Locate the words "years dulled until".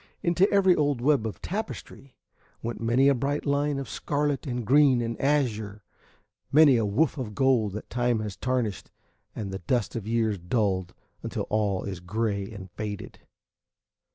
10.07-11.45